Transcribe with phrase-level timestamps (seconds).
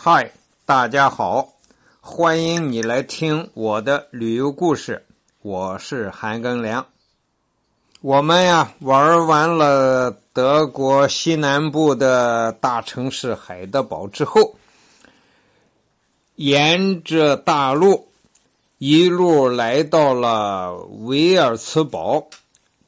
[0.00, 0.30] 嗨，
[0.64, 1.54] 大家好，
[2.00, 5.04] 欢迎你来听我的旅游故事。
[5.42, 6.86] 我是韩庚良。
[8.00, 14.54] 我们呀玩完了德国西南部的大城市海德堡之后，
[16.36, 18.06] 沿着大路
[18.78, 22.24] 一路来到了维尔茨堡，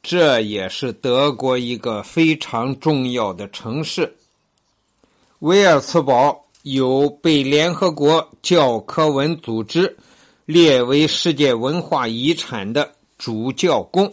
[0.01, 4.17] 这也是德国一个非常重要的城市。
[5.41, 6.45] 维尔茨堡。
[6.63, 9.97] 有被联合国教科文组织
[10.45, 14.13] 列为世界文化遗产的主教宫，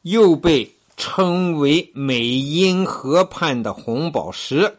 [0.00, 4.78] 又被称为美因河畔的红宝石。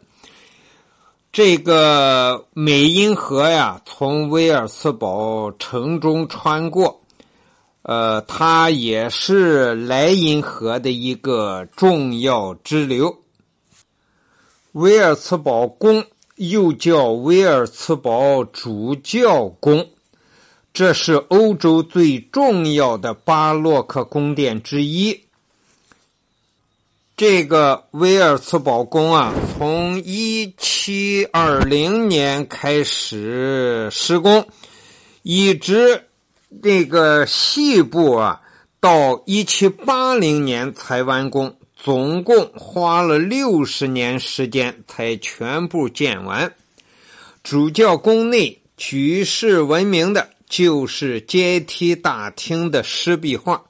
[1.31, 6.99] 这个美因河呀，从威尔茨堡城中穿过，
[7.83, 13.15] 呃，它也是莱茵河的一个重要支流。
[14.71, 16.03] 威尔茨堡宫。
[16.39, 19.89] 又叫威尔茨堡主教宫，
[20.71, 25.25] 这是欧洲最重要的巴洛克宫殿之一。
[27.17, 34.47] 这个威尔茨堡宫啊，从一七二零年开始施工，
[35.23, 36.05] 一直
[36.63, 38.41] 这个细部啊，
[38.79, 41.58] 到一七八零年才完工。
[41.81, 46.53] 总共花了六十年时间才全部建完。
[47.41, 53.63] 主教宫内举世闻名的就是阶梯大厅的石壁画，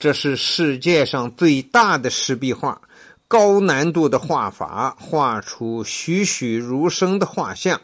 [0.00, 2.80] 这是世界上最大的石壁画，
[3.28, 7.80] 高难度的画法，画出栩栩如生的画像，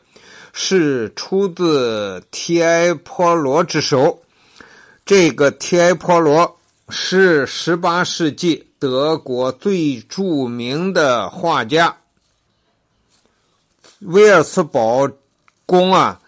[0.52, 4.20] 是出自提埃坡罗之手。
[5.06, 8.66] 这个提埃坡罗是十八世纪。
[8.80, 11.98] 德国最著名的画家
[13.98, 15.06] 威尔茨堡
[15.66, 16.18] 宫啊，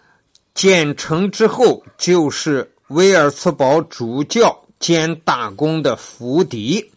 [0.53, 6.91] 建成之后就是威尔茨堡主教兼大公的府邸，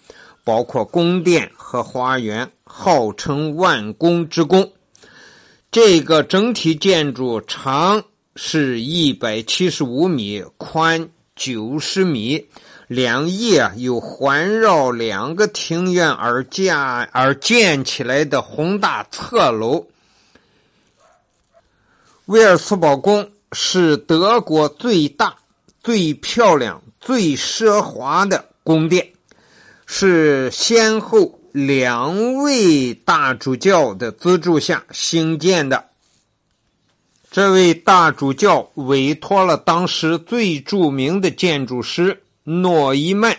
[0.45, 4.71] 包括宫殿和花园，号称万宫之宫。
[5.71, 12.49] 这个整体建筑长是一百七十五米，宽九十米。
[12.89, 19.89] 两翼啊，有环绕两个庭院而建而建起来的宏大侧楼。
[22.27, 25.35] 威尔茨堡宫是德国最大、
[25.83, 29.09] 最漂亮、最奢华的宫殿，
[29.85, 35.87] 是先后两位大主教的资助下兴建的。
[37.31, 42.23] 这位大主教委托了当时最著名的建筑师。
[42.49, 43.37] 诺伊曼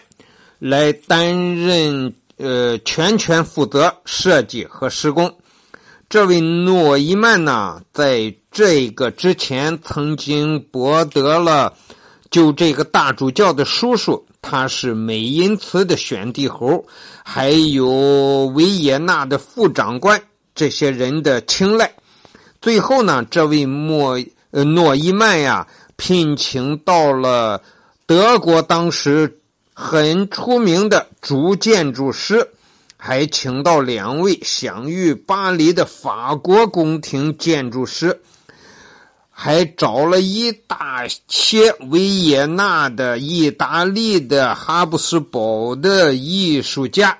[0.60, 5.34] 来担任呃全权负责设计和施工。
[6.10, 11.74] 这位诺伊曼呢，在这个之前曾经博得了
[12.30, 16.86] 就这个大主教的叔叔，他是美因茨的选帝侯，
[17.24, 20.22] 还有维也纳的副长官
[20.54, 21.90] 这些人的青睐。
[22.62, 24.20] 最后呢，这位莫
[24.52, 27.62] 诺伊曼呀，聘请到了。
[28.06, 29.42] 德国当时
[29.74, 32.48] 很出名的主建筑师，
[32.96, 38.22] 还请到两位享誉巴黎的法国宫廷建筑师，
[39.30, 47.18] 还找了一大些维也纳的、意大利的、哈布斯堡的艺术家，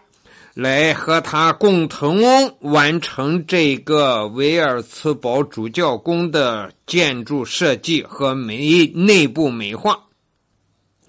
[0.58, 2.20] 来和他共同
[2.62, 10.00] 完成这个维尔茨堡主教宫的建筑设计和美内部美化。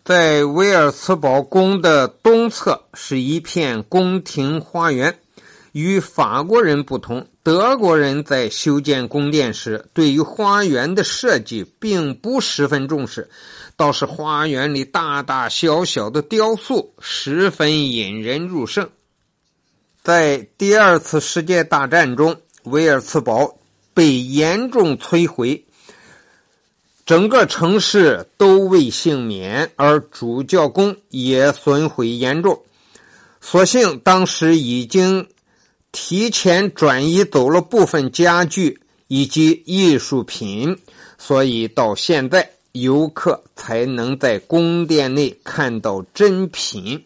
[0.05, 5.19] 在维尔茨堡宫的东侧是一片宫廷花园。
[5.73, 13.31] 与法国人不同，德国人在修建宫殿时，对于花园的设计并不十分重视，
[13.77, 18.87] 倒是花园里大大小小的雕塑十分引人入胜。
[20.09, 23.59] 在第二次世界大战中，维尔茨堡
[23.93, 25.67] 被严重摧毁。
[27.05, 32.63] 整个城市都未幸免，而主教宫也损毁严重。
[33.43, 35.29] 所幸当时已经
[35.93, 40.79] 提前转移走了部分家具以及艺术品，
[41.19, 47.05] 所以到现在游客才能在宫殿内看到真品。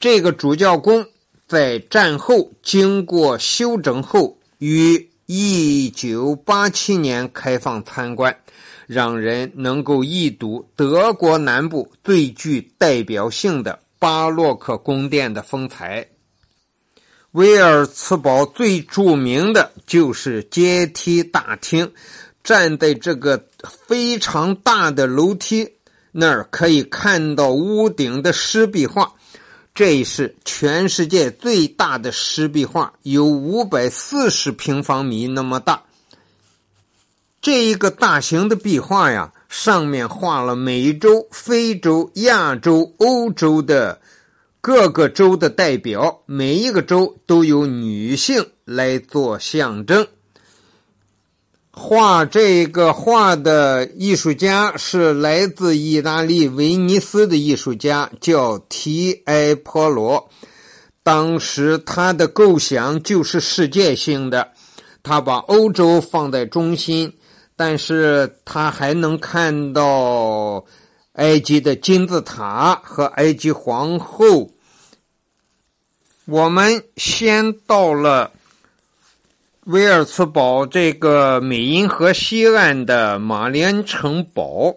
[0.00, 1.06] 这个主教宫
[1.52, 8.34] 在战后经过修整后，于一九八七年开放参观。
[8.86, 16.08] 让人能够一睹德国南部最具代表性的巴洛克宫殿的风采。
[17.32, 21.92] 威尔茨堡最著名的就是阶梯大厅，
[22.42, 23.44] 站在这个
[23.86, 25.68] 非常大的楼梯
[26.12, 29.12] 那儿，可以看到屋顶的湿壁画。
[29.74, 35.84] 这是全世界最大的石壁画，有五百四十平方米那么大。
[37.40, 44.00] 这一个大型的壁画呀，上面画了美洲、非洲、亚洲、欧洲的
[44.60, 50.06] 各个州的代表，每一个州都有女性来做象征。
[51.74, 60.28] 画这个画的艺术家是来自意大利威尼斯的艺术家，叫提埃波罗。
[61.02, 64.52] 当时他的构想就是世界性的，
[65.02, 67.14] 他把欧洲放在中心，
[67.56, 70.62] 但是他还能看到
[71.14, 74.50] 埃及的金字塔和埃及皇后。
[76.26, 78.30] 我们先到了。
[79.66, 84.74] 威尔茨堡这个美因河西岸的玛丽恩城堡，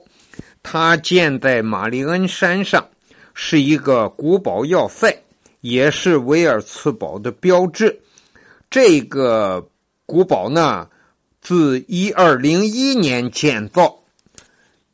[0.62, 2.88] 它建在玛丽恩山上，
[3.34, 5.24] 是一个古堡要塞，
[5.62, 8.00] 也是威尔茨堡的标志。
[8.70, 9.68] 这个
[10.06, 10.88] 古堡呢，
[11.42, 13.98] 自一二零一年建造，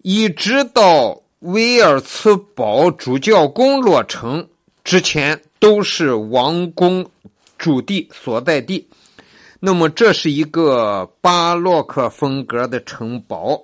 [0.04, 4.48] 一直到威尔茨堡主教宫落成
[4.86, 7.06] 之前，都是王宫
[7.58, 8.88] 驻地所在地。
[9.64, 13.64] 那么，这是一个巴洛克风格的城堡，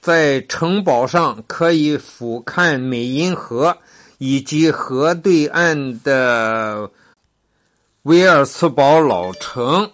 [0.00, 3.76] 在城堡上可以俯瞰美因河
[4.18, 6.88] 以及河对岸的
[8.02, 9.90] 威尔茨堡老城。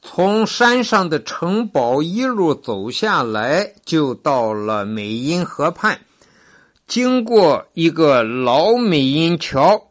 [0.00, 5.98] 从山上的城堡一路走下来，就到了美因河畔，
[6.86, 9.88] 经过一个老美因桥，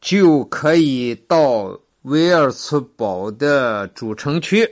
[0.00, 1.78] 就可以到。
[2.02, 4.68] 维尔茨堡的主城区，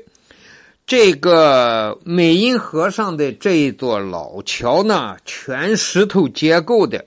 [0.85, 7.05] 这个美因河上的这一座老桥呢，全石头结构的，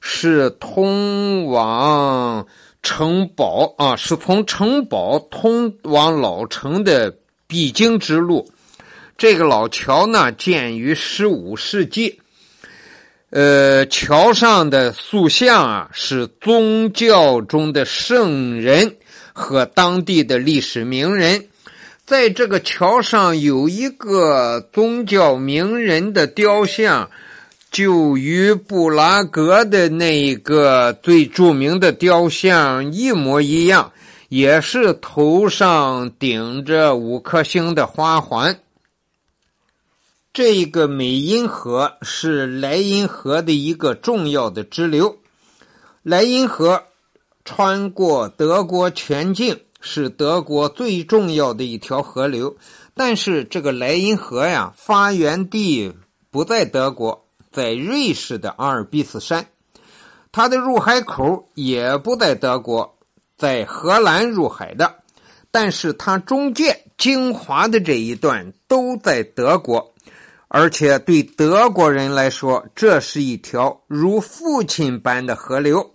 [0.00, 2.46] 是通往
[2.84, 7.12] 城堡啊，是从城堡通往老城的
[7.48, 8.48] 必经之路。
[9.18, 12.20] 这个老桥呢，建于十五世纪。
[13.34, 18.96] 呃，桥上的塑像啊，是宗教中的圣人。
[19.36, 21.48] 和当地的历史名人，
[22.06, 27.10] 在这个桥上有一个宗教名人的雕像，
[27.72, 33.90] 就与布拉格的那个最著名的雕像一模一样，
[34.28, 38.56] 也是头上顶着五颗星的花环。
[40.34, 45.18] 这个美因河是莱茵河的一个重要的支流，
[46.02, 46.82] 莱茵河。
[47.44, 52.56] 穿过德国全境是德国最重要的一条河流，
[52.94, 55.92] 但是这个莱茵河呀，发源地
[56.30, 59.46] 不在德国，在瑞士的阿尔卑斯山，
[60.32, 62.96] 它的入海口也不在德国，
[63.36, 64.94] 在荷兰入海的，
[65.50, 69.93] 但是它中间精华的这一段都在德国，
[70.48, 75.90] 而且对德国人来说，这是一条如父亲般的河流，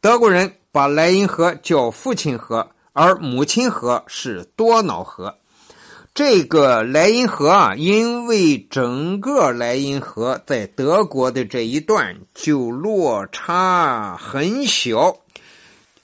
[0.00, 0.52] 德国人。
[0.74, 5.36] 把莱茵河叫父亲河，而母亲河是多瑙河。
[6.14, 15.14] 这个莱茵河啊，因为整个莱茵河在德国的这一段就落差很小，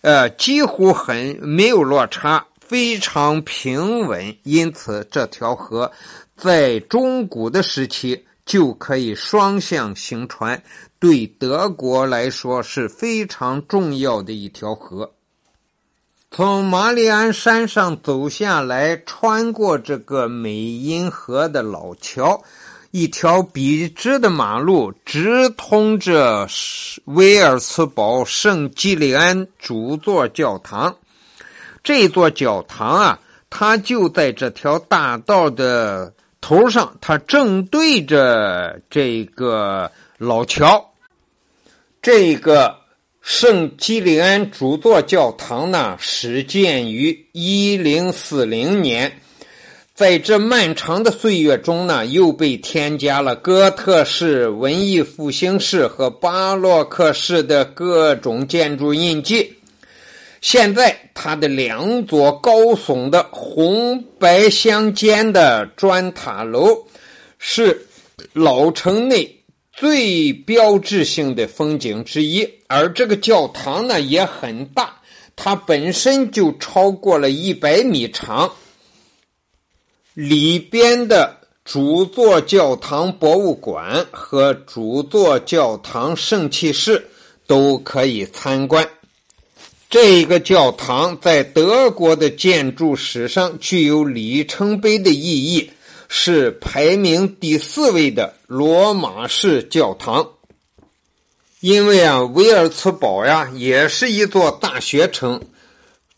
[0.02, 5.90] 呃，几乎很没有落差，非常平稳，因此这条河
[6.38, 10.62] 在中古的时期就可以双向行船。
[11.00, 15.12] 对德国来说是非常重要的一条河。
[16.30, 22.42] 从马里安山上走下来，穿过这个美因河的老桥，
[22.90, 26.46] 一条笔直的马路直通着
[27.04, 30.96] 威尔茨堡圣基利安主座教堂。
[31.82, 40.92] 这座教堂啊，它就在这条大道的头上，他正对着这个老桥。
[42.00, 42.76] 这个
[43.20, 49.20] 圣基利安主座教堂呢，始建于一零四零年，
[49.94, 59.57] 在这漫长的岁月中呢，又被添加了哥特式、文艺复兴式和巴洛克式的各种建筑印记。
[60.40, 66.86] 现在，它的两座高耸的红白相间的砖塔楼，
[67.38, 67.86] 是
[68.32, 69.34] 老城内。
[69.70, 75.00] 最标志性的风景之一，而这个教堂呢也很大，
[75.36, 78.52] 它本身就超过了一百米长。
[80.14, 87.06] 里边的主座教堂博物馆和主座教堂圣器室
[87.46, 88.84] 都可以参观。
[89.90, 95.70] 这个教堂在德国的建筑史上具有里程碑的意义，
[96.08, 100.28] 是排名第四位的罗马式教堂。
[101.60, 105.40] 因为啊，维尔茨堡呀也是一座大学城，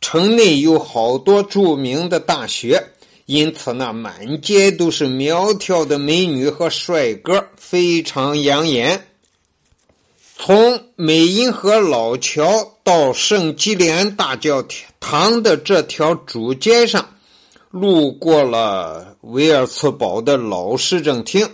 [0.00, 2.82] 城内有好多著名的大学，
[3.26, 9.06] 因此呢，满街都是苗条的美女和帅哥，非常养眼。
[10.42, 14.64] 从美因河老桥到圣基利安大教
[14.98, 17.10] 堂的这条主街上，
[17.70, 21.46] 路过了维尔茨堡的老市政厅。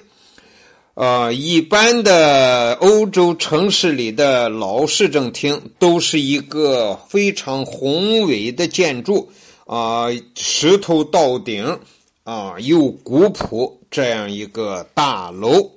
[0.95, 9.28] 呃，一般的欧洲城市里的老市政厅都是一个非常宏伟的建筑
[9.66, 11.81] 啊，石头到顶
[12.23, 15.73] 啊，又古朴这样一个大楼。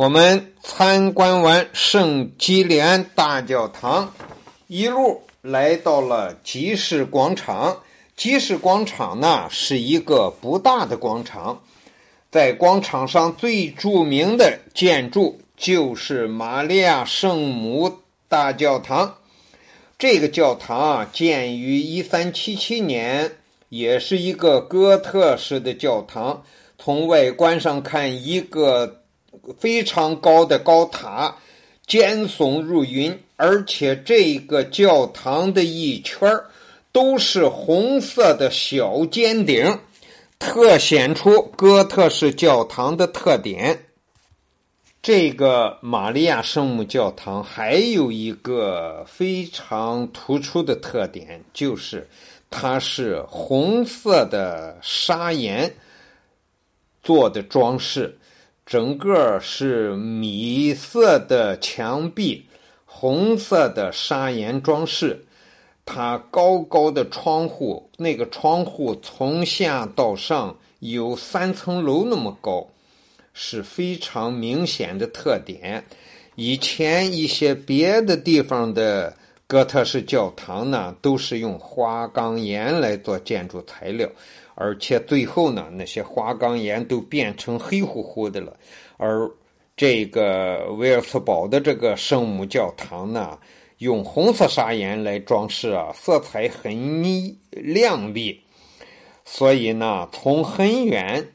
[0.00, 4.14] 我们参观完圣基里安大教堂，
[4.66, 7.82] 一路来到了集市广场。
[8.16, 11.60] 集市广场呢是一个不大的广场，
[12.30, 19.16] 在广场上最著名的建筑就是玛利亚圣母大教堂。
[19.98, 23.32] 这个教堂啊，建于一三七七年，
[23.68, 26.42] 也是一个哥特式的教堂。
[26.78, 28.96] 从外观上看，一个。
[29.58, 31.36] 非常高的高塔，
[31.86, 36.30] 尖耸入云，而且这个教堂的一圈
[36.92, 39.78] 都是红色的小尖顶，
[40.38, 43.86] 特显出哥特式教堂的特点。
[45.02, 52.06] 这个玛利亚圣母教堂还有一个非常突出的特点，就是
[52.50, 55.74] 它是红色的砂岩
[57.02, 58.18] 做的装饰。
[58.70, 62.46] 整个是米色的墙壁，
[62.84, 65.24] 红色的砂岩装饰，
[65.84, 72.64] 它高高的窗户，那个窗户从下到上有三层楼那么高，
[73.34, 75.84] 是非常明显的特点。
[76.36, 79.12] 以前一些别的地方的
[79.48, 84.08] 哥特式教堂呢，都是用花岗岩来做建筑材料。
[84.62, 88.54] 而且最后呢，那些花岗岩都变成黑乎乎的了。
[88.98, 89.26] 而
[89.74, 93.38] 这个维尔茨堡的这个圣母教堂呢，
[93.78, 97.02] 用红色砂岩来装饰啊，色彩很
[97.50, 98.38] 亮丽，
[99.24, 101.26] 所以呢，从很远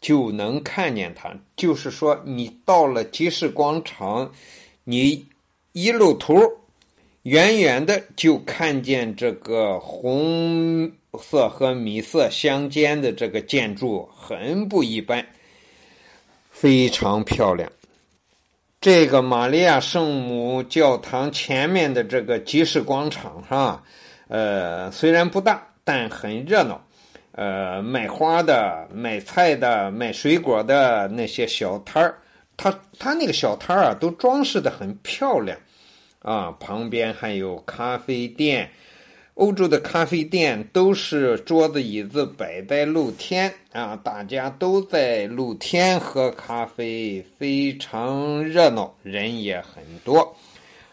[0.00, 1.32] 就能看见它。
[1.54, 4.32] 就是说，你到了集市广场，
[4.82, 5.24] 你
[5.70, 6.34] 一露头，
[7.22, 10.90] 远远的就看见这个红。
[11.18, 15.26] 色和米色相间的这个建筑很不一般，
[16.50, 17.70] 非常漂亮。
[18.80, 23.82] 这个玛利亚圣母教堂前面的这个集市广场哈，
[24.28, 26.84] 呃，虽然不大，但很热闹。
[27.32, 32.18] 呃，卖花的、卖菜的、卖水果的那些小摊儿，
[32.56, 35.58] 他他那个小摊儿啊，都装饰的很漂亮
[36.20, 36.54] 啊。
[36.60, 38.70] 旁边还有咖啡店。
[39.34, 50.36] 欧洲的咖啡店都是桌子椅子摆在露天啊，大家都在露天喝咖啡，非常热闹，人也很多。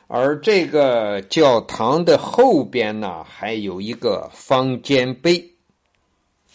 [0.07, 5.51] 而这个教堂的后边呢，还有一个方尖碑。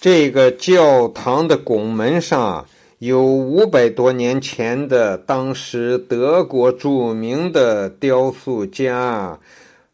[0.00, 2.66] 这个教堂的拱门上
[2.99, 9.38] 有五百多年前的当时德国著名的雕塑家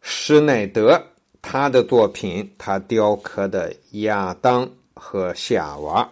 [0.00, 1.00] 施耐德。
[1.42, 6.11] 他的作品，他雕刻的亚当和夏娃。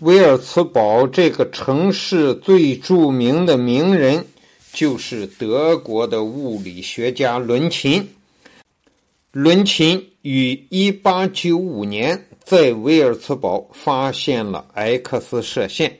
[0.00, 4.24] 威尔茨堡这个城市最著名的名人
[4.72, 8.08] 就是德国的物理学家伦琴。
[9.32, 15.98] 伦琴于1895年在威尔茨堡发现了 X 射线，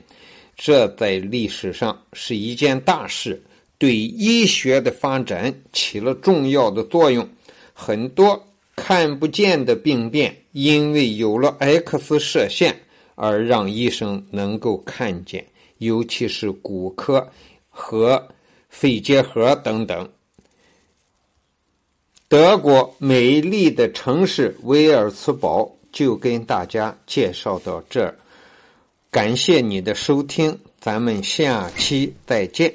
[0.56, 3.42] 这在历史上是一件大事，
[3.78, 7.28] 对医学的发展起了重要的作用。
[7.80, 8.44] 很多
[8.74, 12.76] 看不见的病变，因为有了 X 射线
[13.14, 15.46] 而让医生能够看见，
[15.78, 17.24] 尤其是骨科
[17.70, 18.28] 和
[18.68, 20.10] 肺结核等等。
[22.26, 28.18] 德国美丽的城市威尔茨堡就跟大家介绍到这儿，
[29.08, 32.74] 感谢你的收听，咱们下期再见。